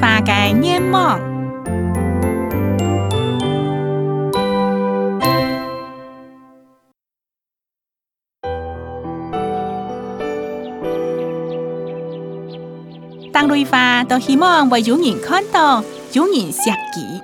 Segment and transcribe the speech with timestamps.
[0.00, 1.20] 发该烟梦。
[13.30, 17.20] 当瑞发都希望为有人看到，有人设计。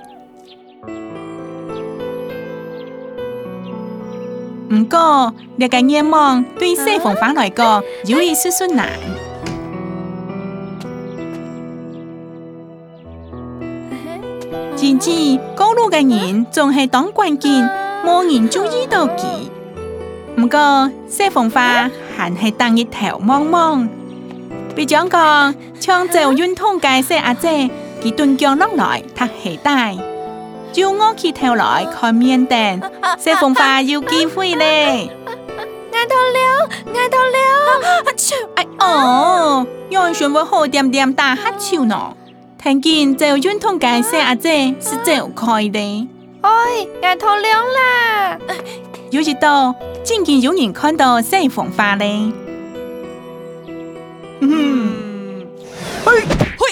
[4.69, 8.87] 唔过，呢个愿望对西方方来讲，有啲少少难。
[14.77, 15.09] 甚至
[15.55, 17.67] 高路嘅人仲系当关键，
[18.05, 19.23] 莫人注意到佢。
[20.37, 23.89] 唔过谢凤花还系当日头芒芒。
[24.75, 27.67] 别讲讲，昌州运通界谢阿姐
[28.03, 29.97] 佢顿将落来，他系带，
[30.71, 32.79] 朱我去头来，看面但，
[33.17, 35.09] 谢凤花有几灰咧？
[35.91, 42.13] 挨到了，挨到了，哦，杨船要好点点大黑酒呢。
[42.67, 46.07] 看見趙雲同解釋阿姐是趙開的。
[46.41, 46.49] 哎，
[47.01, 48.37] 眼透亮啦！
[49.09, 52.29] 有一道竟然有人看到西方花嘞。
[54.41, 55.47] 嗯，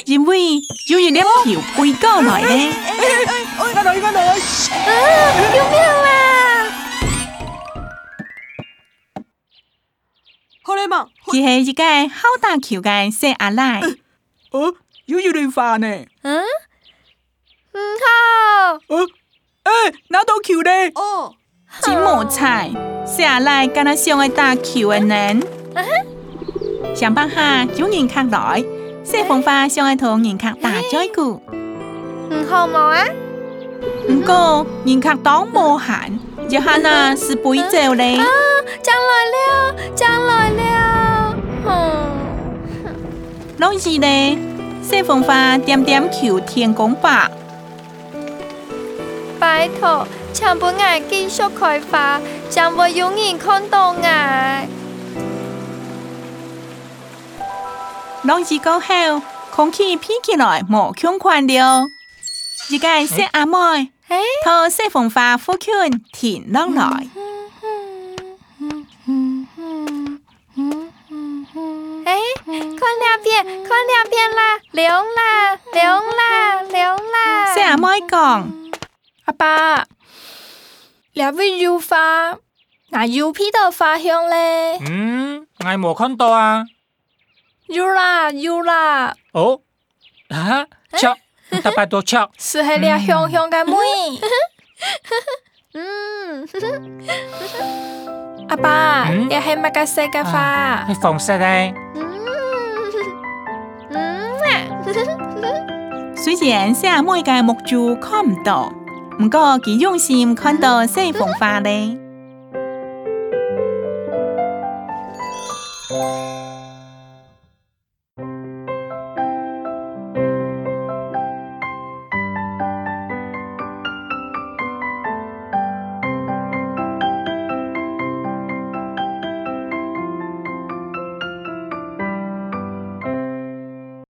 [0.05, 0.55] 因為
[0.89, 2.71] 有一輛條背過來咧。
[2.89, 3.25] 哎，
[3.57, 4.19] 嗰度，嗰度！
[4.19, 4.99] 啊，
[5.53, 6.11] 救命啊！
[10.61, 11.83] 好嘞嘛，佢係一個
[12.13, 13.79] 好大橋嘅石阿奶。
[14.51, 14.75] 哦。
[15.05, 15.87] 有一顿饭呢。
[16.23, 16.43] 嗯，
[17.73, 18.79] 嗯好。
[18.87, 19.03] 呃，
[19.63, 20.91] 哎，哪道球嘞？
[20.95, 21.33] 哦，
[21.83, 22.71] 金木菜，
[23.05, 25.41] 下来跟他上孩打球的人，
[26.95, 28.63] 想办法叫人客来，
[29.05, 31.41] 想办花上孩同人客打招呼。
[32.31, 33.05] 嗯好啊！
[34.07, 38.17] 不过人客当无闲，一下那是不走嘞。
[38.17, 38.25] 啊，
[38.81, 41.99] 进来了，进来了，哈，
[43.59, 44.54] 拢是嘞。
[44.87, 47.09] 西风花点点球，天公伯。
[49.39, 52.21] 拜托，请万别继续开发，
[52.51, 54.67] 千我永远看到爱。
[58.27, 58.85] 冬季过后，
[59.51, 61.89] 空气比起来没空旷的哦。
[62.69, 63.55] 一个小阿妹，
[64.09, 65.71] 哎，托雪峰花拂去
[66.13, 67.09] 天冷来。
[73.43, 77.53] 看两遍啦，凉啦，凉啦，凉啦。
[77.53, 78.47] 先阿妈讲，
[79.25, 79.85] 阿爸，
[81.13, 82.37] 两位有花？
[82.91, 84.79] 那油皮都发香嘞。
[84.87, 86.63] 嗯，我没看到啊。
[87.67, 89.13] 有啦，有啦。
[89.33, 89.59] 哦，
[90.29, 92.15] 啊，吃，大伯都吃。
[92.37, 93.73] 是黑你香香的妹。
[95.73, 96.47] 嗯，
[98.47, 100.85] 阿爸，你系乜嘅色嘅花？
[100.87, 101.73] 系红色咧。
[106.25, 108.73] 虽然些下每间木珠看唔到，
[109.19, 111.95] 不过几用心看到细缝花咧。